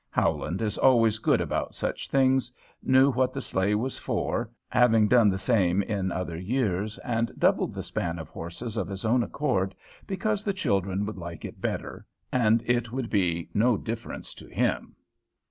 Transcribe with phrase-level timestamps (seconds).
[0.09, 2.51] Howland is always good about such things,
[2.81, 7.75] knew what the sleigh was for, having done the same in other years, and doubled
[7.75, 9.75] the span of horses of his own accord,
[10.07, 14.95] because the children would like it better, and "it would be no difference to him."